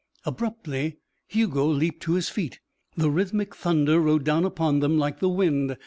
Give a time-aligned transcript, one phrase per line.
[0.25, 0.97] Abruptly
[1.27, 2.59] Hugo leaped to his feet.
[2.97, 5.77] The rhythmic thunder rode down upon them like the wind.